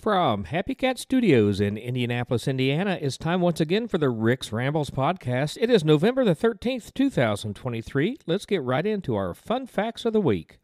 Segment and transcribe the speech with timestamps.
[0.00, 4.88] From Happy Cat Studios in Indianapolis, Indiana, it's time once again for the Rick's Rambles
[4.88, 5.58] podcast.
[5.60, 8.16] It is November the 13th, 2023.
[8.26, 10.58] Let's get right into our fun facts of the week.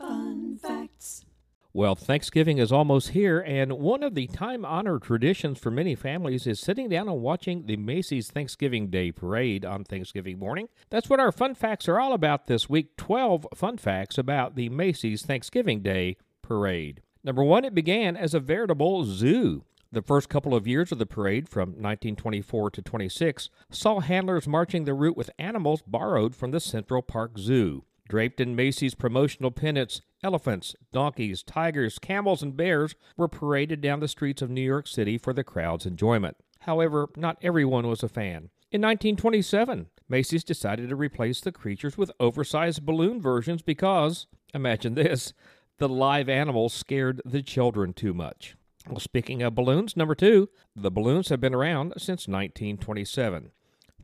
[0.00, 1.24] Fun facts.
[1.72, 6.44] Well, Thanksgiving is almost here, and one of the time honored traditions for many families
[6.48, 10.68] is sitting down and watching the Macy's Thanksgiving Day Parade on Thanksgiving morning.
[10.88, 14.68] That's what our fun facts are all about this week 12 fun facts about the
[14.70, 17.02] Macy's Thanksgiving Day Parade.
[17.22, 19.64] Number one, it began as a veritable zoo.
[19.92, 24.84] The first couple of years of the parade, from 1924 to 26, saw handlers marching
[24.84, 27.84] the route with animals borrowed from the Central Park Zoo.
[28.08, 34.08] Draped in Macy's promotional pennants, elephants, donkeys, tigers, camels, and bears were paraded down the
[34.08, 36.36] streets of New York City for the crowd's enjoyment.
[36.60, 38.50] However, not everyone was a fan.
[38.72, 45.32] In 1927, Macy's decided to replace the creatures with oversized balloon versions because, imagine this,
[45.80, 48.54] the live animals scared the children too much.
[48.86, 53.50] Well, speaking of balloons, number two, the balloons have been around since 1927.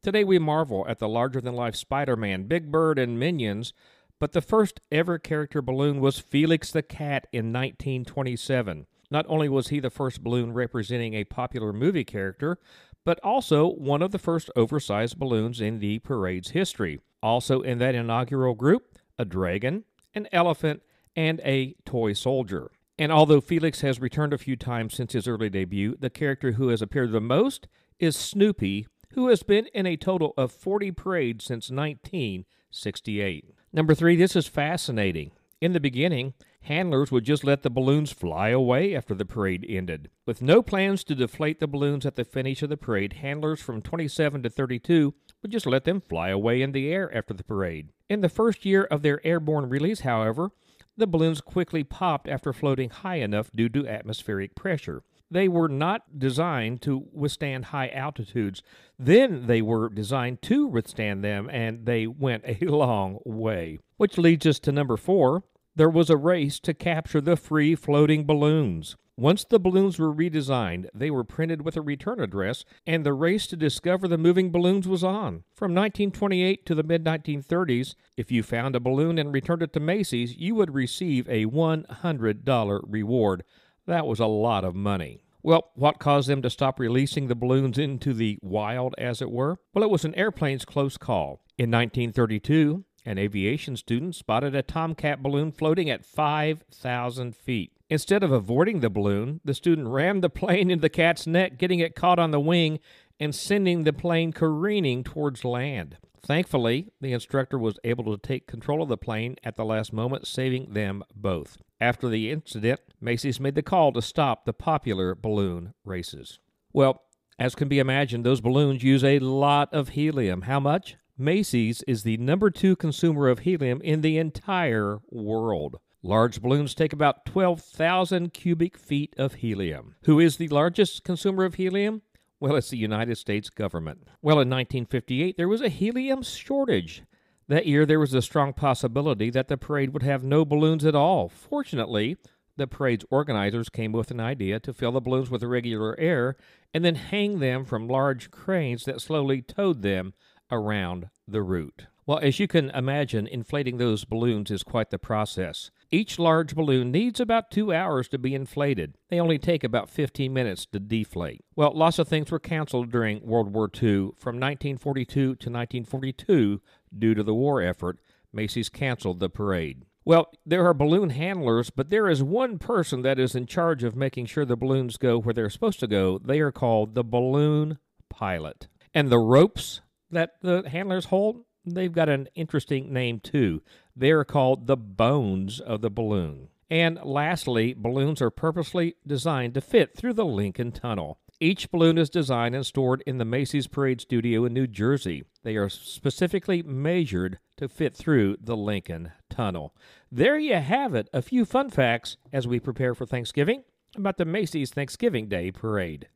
[0.02, 3.74] Today we marvel at the larger than life Spider Man, Big Bird, and Minions,
[4.18, 8.86] but the first ever character balloon was Felix the Cat in 1927.
[9.10, 12.58] Not only was he the first balloon representing a popular movie character,
[13.04, 17.00] but also one of the first oversized balloons in the parade's history.
[17.22, 20.80] Also in that inaugural group, a dragon, an elephant,
[21.16, 22.70] and a toy soldier.
[22.98, 26.68] And although Felix has returned a few times since his early debut, the character who
[26.68, 31.44] has appeared the most is Snoopy, who has been in a total of 40 parades
[31.44, 33.54] since 1968.
[33.72, 35.32] Number three, this is fascinating.
[35.60, 40.10] In the beginning, handlers would just let the balloons fly away after the parade ended.
[40.26, 43.82] With no plans to deflate the balloons at the finish of the parade, handlers from
[43.82, 47.90] 27 to 32 would just let them fly away in the air after the parade.
[48.08, 50.50] In the first year of their airborne release, however,
[50.96, 55.02] the balloons quickly popped after floating high enough due to atmospheric pressure.
[55.30, 58.62] They were not designed to withstand high altitudes.
[58.98, 63.78] Then they were designed to withstand them, and they went a long way.
[63.96, 65.42] Which leads us to number four.
[65.76, 68.96] There was a race to capture the free floating balloons.
[69.14, 73.46] Once the balloons were redesigned, they were printed with a return address, and the race
[73.48, 75.44] to discover the moving balloons was on.
[75.54, 79.80] From 1928 to the mid 1930s, if you found a balloon and returned it to
[79.80, 83.44] Macy's, you would receive a $100 reward.
[83.84, 85.24] That was a lot of money.
[85.42, 89.58] Well, what caused them to stop releasing the balloons into the wild, as it were?
[89.74, 91.42] Well, it was an airplane's close call.
[91.58, 97.72] In 1932, an aviation student spotted a Tomcat balloon floating at 5,000 feet.
[97.88, 101.78] Instead of avoiding the balloon, the student rammed the plane into the cat's neck, getting
[101.78, 102.80] it caught on the wing
[103.20, 105.96] and sending the plane careening towards land.
[106.20, 110.26] Thankfully, the instructor was able to take control of the plane at the last moment,
[110.26, 111.58] saving them both.
[111.80, 116.40] After the incident, Macy's made the call to stop the popular balloon races.
[116.72, 117.02] Well,
[117.38, 120.42] as can be imagined, those balloons use a lot of helium.
[120.42, 120.96] How much?
[121.18, 125.78] Macy's is the number two consumer of helium in the entire world.
[126.02, 129.94] Large balloons take about 12,000 cubic feet of helium.
[130.04, 132.02] Who is the largest consumer of helium?
[132.38, 134.06] Well, it's the United States government.
[134.20, 137.02] Well, in 1958, there was a helium shortage.
[137.48, 140.94] That year, there was a strong possibility that the parade would have no balloons at
[140.94, 141.30] all.
[141.30, 142.18] Fortunately,
[142.56, 146.36] the parade's organizers came with an idea to fill the balloons with regular air
[146.74, 150.12] and then hang them from large cranes that slowly towed them
[150.50, 151.86] around the route.
[152.06, 155.72] Well, as you can imagine, inflating those balloons is quite the process.
[155.90, 158.96] Each large balloon needs about two hours to be inflated.
[159.08, 161.44] They only take about 15 minutes to deflate.
[161.56, 164.12] Well, lots of things were canceled during World War II.
[164.16, 166.60] From 1942 to 1942,
[166.96, 167.98] due to the war effort,
[168.32, 169.84] Macy's canceled the parade.
[170.04, 173.96] Well, there are balloon handlers, but there is one person that is in charge of
[173.96, 176.18] making sure the balloons go where they're supposed to go.
[176.18, 177.78] They are called the balloon
[178.08, 178.68] pilot.
[178.94, 179.80] And the ropes
[180.10, 183.62] that the handlers hold, they've got an interesting name too.
[183.94, 186.48] They're called the bones of the balloon.
[186.68, 191.18] And lastly, balloons are purposely designed to fit through the Lincoln Tunnel.
[191.38, 195.24] Each balloon is designed and stored in the Macy's Parade Studio in New Jersey.
[195.44, 199.74] They are specifically measured to fit through the Lincoln Tunnel.
[200.10, 203.64] There you have it, a few fun facts as we prepare for Thanksgiving
[203.96, 206.08] about the Macy's Thanksgiving Day Parade.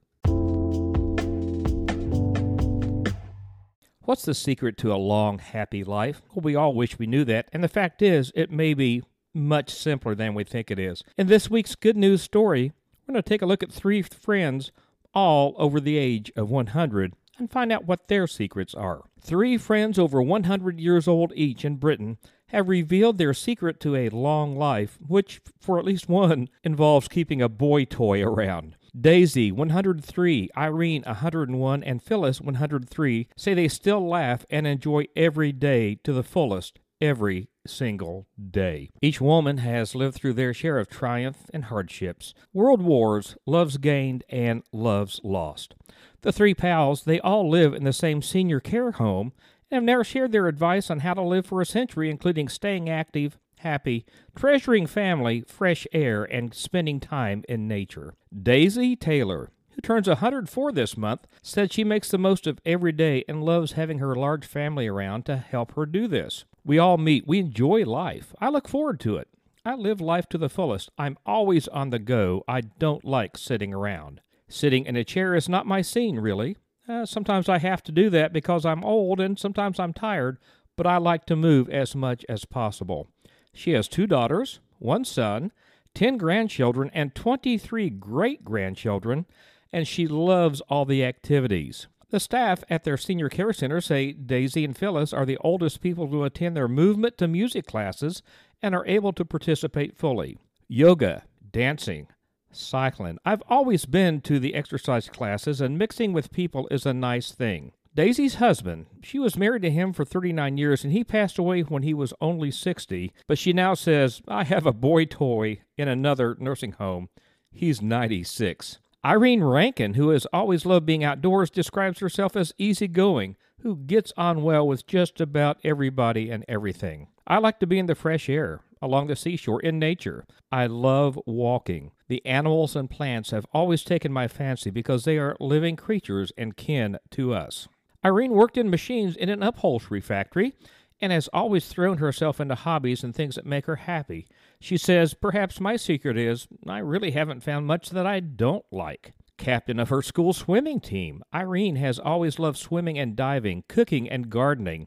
[4.06, 6.22] What's the secret to a long, happy life?
[6.34, 9.02] Well, we all wish we knew that, and the fact is, it may be
[9.34, 11.04] much simpler than we think it is.
[11.18, 12.72] In this week's good news story,
[13.06, 14.72] we're going to take a look at three friends,
[15.12, 19.02] all over the age of 100, and find out what their secrets are.
[19.20, 22.16] Three friends over 100 years old each in Britain
[22.48, 27.42] have revealed their secret to a long life, which, for at least one, involves keeping
[27.42, 28.76] a boy toy around.
[28.98, 35.96] Daisy, 103, Irene, 101, and Phyllis, 103, say they still laugh and enjoy every day
[36.04, 38.90] to the fullest every single day.
[39.00, 44.24] Each woman has lived through their share of triumph and hardships, world wars, loves gained,
[44.28, 45.74] and loves lost.
[46.22, 49.32] The three pals, they all live in the same senior care home
[49.70, 52.88] and have never shared their advice on how to live for a century, including staying
[52.90, 54.04] active, happy,
[54.36, 58.14] treasuring family, fresh air, and spending time in nature.
[58.42, 63.24] Daisy Taylor, who turns 104 this month, said she makes the most of every day
[63.28, 66.44] and loves having her large family around to help her do this.
[66.64, 68.34] We all meet, we enjoy life.
[68.40, 69.28] I look forward to it.
[69.64, 70.90] I live life to the fullest.
[70.98, 72.44] I'm always on the go.
[72.48, 74.20] I don't like sitting around.
[74.48, 76.56] Sitting in a chair is not my scene, really.
[76.88, 80.38] Uh, sometimes I have to do that because I'm old and sometimes I'm tired,
[80.76, 83.08] but I like to move as much as possible.
[83.52, 85.52] She has two daughters, one son,
[85.94, 89.26] 10 grandchildren, and 23 great grandchildren,
[89.72, 91.86] and she loves all the activities.
[92.10, 96.08] The staff at their senior care center say Daisy and Phyllis are the oldest people
[96.08, 98.22] to attend their movement to music classes
[98.60, 100.38] and are able to participate fully.
[100.66, 102.08] Yoga, dancing,
[102.50, 103.18] cycling.
[103.24, 107.72] I've always been to the exercise classes, and mixing with people is a nice thing.
[108.00, 111.82] Daisy's husband, she was married to him for 39 years and he passed away when
[111.82, 116.34] he was only 60, but she now says, I have a boy toy in another
[116.40, 117.10] nursing home.
[117.50, 118.78] He's 96.
[119.04, 124.42] Irene Rankin, who has always loved being outdoors, describes herself as easygoing, who gets on
[124.42, 127.08] well with just about everybody and everything.
[127.26, 130.24] I like to be in the fresh air, along the seashore, in nature.
[130.50, 131.90] I love walking.
[132.08, 136.56] The animals and plants have always taken my fancy because they are living creatures and
[136.56, 137.68] kin to us.
[138.04, 140.54] Irene worked in machines in an upholstery factory
[141.00, 144.26] and has always thrown herself into hobbies and things that make her happy.
[144.60, 149.12] She says, Perhaps my secret is I really haven't found much that I don't like.
[149.36, 154.28] Captain of her school swimming team, Irene has always loved swimming and diving, cooking and
[154.28, 154.86] gardening.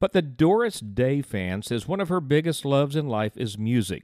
[0.00, 4.02] But the Doris Day fan says one of her biggest loves in life is music.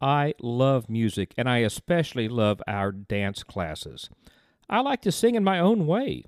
[0.00, 4.10] I love music, and I especially love our dance classes.
[4.68, 6.24] I like to sing in my own way.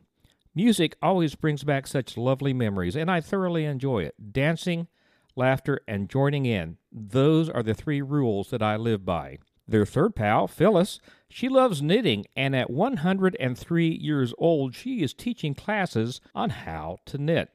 [0.58, 4.32] Music always brings back such lovely memories, and I thoroughly enjoy it.
[4.32, 4.88] Dancing,
[5.36, 6.78] laughter, and joining in.
[6.90, 9.38] Those are the three rules that I live by.
[9.68, 15.54] Their third pal, Phyllis, she loves knitting, and at 103 years old, she is teaching
[15.54, 17.50] classes on how to knit.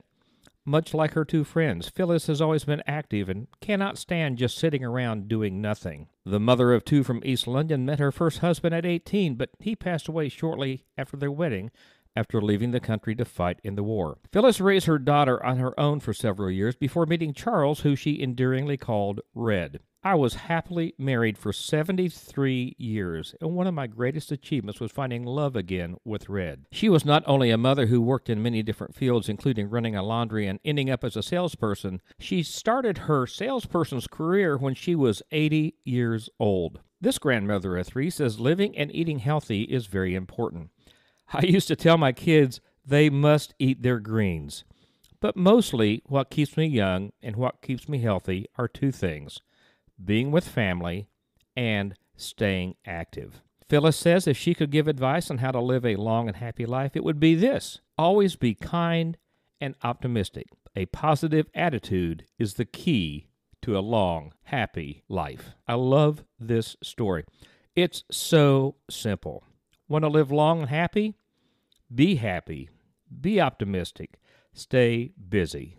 [0.63, 4.81] Much like her two friends, Phyllis has always been active and cannot stand just sitting
[4.81, 6.07] around doing nothing.
[6.25, 9.75] The mother of two from East London met her first husband at 18, but he
[9.75, 11.69] passed away shortly after their wedding,
[12.15, 14.17] after leaving the country to fight in the war.
[14.31, 18.21] Phyllis raised her daughter on her own for several years before meeting Charles, who she
[18.21, 19.79] endearingly called Red.
[20.05, 25.23] I was happily married for 73 years, and one of my greatest achievements was finding
[25.23, 26.65] love again with Red.
[26.73, 30.03] She was not only a mother who worked in many different fields, including running a
[30.03, 35.21] laundry and ending up as a salesperson, she started her salesperson's career when she was
[35.31, 36.81] 80 years old.
[36.99, 40.69] This grandmother of three says living and eating healthy is very important.
[41.31, 44.63] I used to tell my kids they must eat their greens.
[45.19, 49.39] But mostly, what keeps me young and what keeps me healthy are two things
[50.03, 51.07] being with family
[51.55, 53.41] and staying active.
[53.69, 56.65] Phyllis says if she could give advice on how to live a long and happy
[56.65, 59.17] life, it would be this always be kind
[59.61, 60.47] and optimistic.
[60.75, 63.27] A positive attitude is the key
[63.61, 65.51] to a long, happy life.
[65.67, 67.23] I love this story.
[67.75, 69.45] It's so simple.
[69.87, 71.15] Want to live long and happy?
[71.93, 72.69] Be happy.
[73.21, 74.19] Be optimistic.
[74.51, 75.77] Stay busy.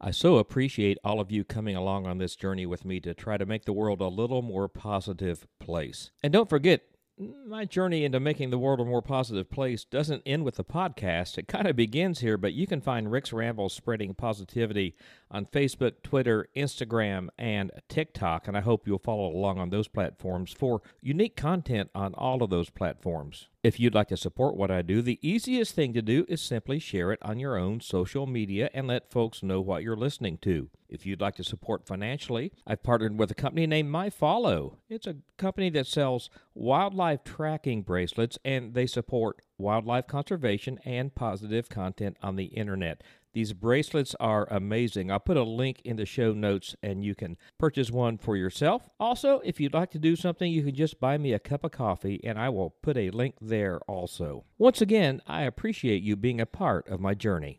[0.00, 3.36] I so appreciate all of you coming along on this journey with me to try
[3.36, 6.10] to make the world a little more positive place.
[6.22, 6.82] And don't forget,
[7.18, 11.38] my journey into making the world a more positive place doesn't end with the podcast.
[11.38, 14.96] It kind of begins here, but you can find Rick's Rambles spreading positivity
[15.30, 18.48] on Facebook, Twitter, Instagram, and TikTok.
[18.48, 22.50] And I hope you'll follow along on those platforms for unique content on all of
[22.50, 23.48] those platforms.
[23.62, 26.78] If you'd like to support what I do, the easiest thing to do is simply
[26.78, 30.68] share it on your own social media and let folks know what you're listening to.
[30.94, 34.76] If you'd like to support financially, I've partnered with a company named MyFahlo.
[34.88, 41.68] It's a company that sells wildlife tracking bracelets and they support wildlife conservation and positive
[41.68, 43.02] content on the internet.
[43.32, 45.10] These bracelets are amazing.
[45.10, 48.88] I'll put a link in the show notes and you can purchase one for yourself.
[49.00, 51.72] Also, if you'd like to do something, you can just buy me a cup of
[51.72, 54.44] coffee and I will put a link there also.
[54.56, 57.58] Once again, I appreciate you being a part of my journey.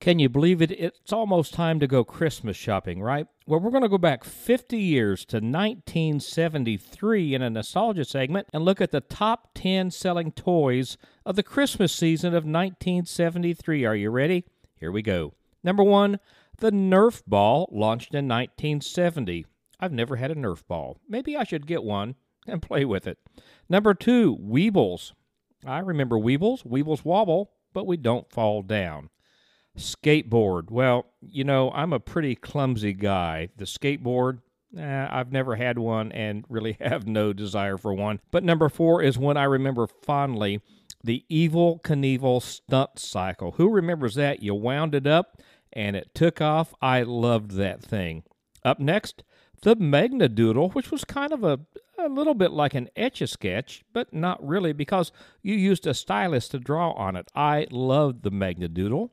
[0.00, 0.70] Can you believe it?
[0.70, 3.26] It's almost time to go Christmas shopping, right?
[3.46, 8.64] Well, we're going to go back 50 years to 1973 in a nostalgia segment and
[8.64, 13.84] look at the top 10 selling toys of the Christmas season of 1973.
[13.84, 14.44] Are you ready?
[14.76, 15.34] Here we go.
[15.64, 16.20] Number one,
[16.58, 19.46] the Nerf ball launched in 1970.
[19.80, 21.00] I've never had a Nerf ball.
[21.08, 22.14] Maybe I should get one
[22.46, 23.18] and play with it.
[23.68, 25.12] Number two, Weebles.
[25.66, 26.64] I remember Weebles.
[26.64, 29.10] Weebles wobble, but we don't fall down.
[29.78, 30.70] Skateboard.
[30.70, 33.48] Well, you know, I'm a pretty clumsy guy.
[33.56, 34.40] The skateboard,
[34.76, 38.20] eh, I've never had one and really have no desire for one.
[38.30, 40.60] But number four is one I remember fondly
[41.02, 43.52] the Evel Knievel stunt cycle.
[43.52, 44.42] Who remembers that?
[44.42, 45.40] You wound it up
[45.72, 46.74] and it took off.
[46.82, 48.24] I loved that thing.
[48.64, 49.22] Up next,
[49.62, 51.60] the Magna Doodle, which was kind of a,
[51.98, 55.94] a little bit like an etch a sketch, but not really because you used a
[55.94, 57.30] stylus to draw on it.
[57.34, 59.12] I loved the Magna Doodle.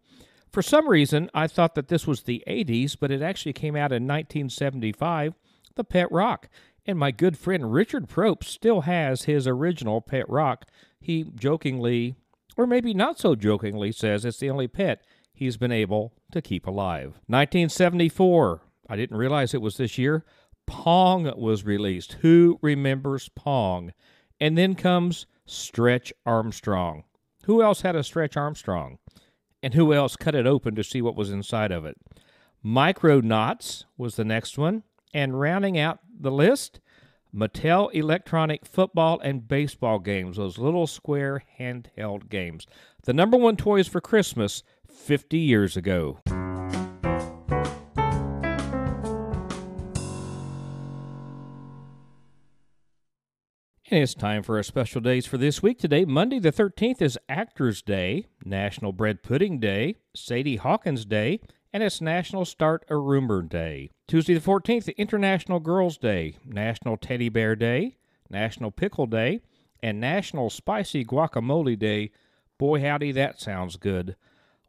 [0.55, 3.91] For some reason, I thought that this was the 80s, but it actually came out
[3.91, 5.33] in 1975,
[5.75, 6.47] the Pet Rock.
[6.85, 10.63] And my good friend Richard Propst still has his original Pet Rock.
[10.97, 12.15] He jokingly,
[12.55, 15.01] or maybe not so jokingly, says it's the only pet
[15.33, 17.19] he's been able to keep alive.
[17.27, 20.23] 1974, I didn't realize it was this year.
[20.67, 22.13] Pong was released.
[22.21, 23.91] Who remembers Pong?
[24.39, 27.03] And then comes Stretch Armstrong.
[27.43, 28.99] Who else had a Stretch Armstrong?
[29.65, 31.97] And who else cut it open to see what was inside of it?
[32.63, 34.83] Micronauts was the next one.
[35.11, 36.79] And rounding out the list,
[37.35, 42.67] Mattel Electronic Football and Baseball games, those little square handheld games.
[43.05, 46.19] The number one toys for Christmas 50 years ago.
[53.95, 55.79] It's time for our special days for this week.
[55.79, 61.39] Today, Monday the 13th, is Actors Day, National Bread Pudding Day, Sadie Hawkins Day,
[61.71, 63.91] and it's National Start a Rumor Day.
[64.05, 67.95] Tuesday the 14th, International Girls Day, National Teddy Bear Day,
[68.29, 69.39] National Pickle Day,
[69.81, 72.11] and National Spicy Guacamole Day.
[72.57, 74.17] Boy, howdy, that sounds good.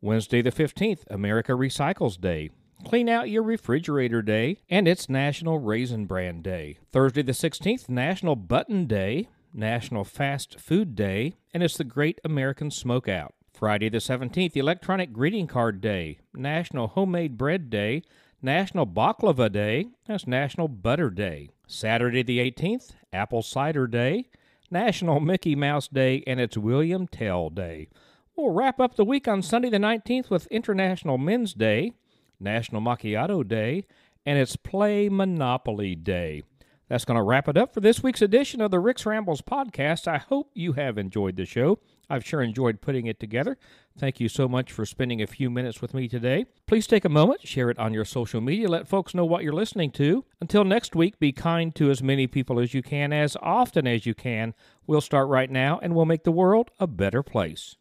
[0.00, 2.50] Wednesday the 15th, America Recycles Day.
[2.86, 6.78] Clean out your refrigerator day, and it's National Raisin Bran Day.
[6.92, 12.70] Thursday the 16th, National Button Day, National Fast Food Day, and it's the Great American
[12.70, 13.30] Smokeout.
[13.52, 18.04] Friday the 17th, Electronic Greeting Card Day, National Homemade Bread Day,
[18.40, 21.50] National Baklava Day, that's National Butter Day.
[21.66, 24.28] Saturday the 18th, Apple Cider Day,
[24.70, 27.88] National Mickey Mouse Day, and it's William Tell Day.
[28.36, 31.90] We'll wrap up the week on Sunday the 19th with International Men's Day,
[32.40, 33.86] National Macchiato Day,
[34.24, 36.42] and it's Play Monopoly Day.
[36.88, 40.06] That's going to wrap it up for this week's edition of the Rick's Rambles podcast.
[40.06, 41.80] I hope you have enjoyed the show.
[42.08, 43.58] I've sure enjoyed putting it together.
[43.98, 46.46] Thank you so much for spending a few minutes with me today.
[46.68, 49.52] Please take a moment, share it on your social media, let folks know what you're
[49.52, 50.24] listening to.
[50.40, 54.06] Until next week, be kind to as many people as you can, as often as
[54.06, 54.54] you can.
[54.86, 57.74] We'll start right now, and we'll make the world a better place.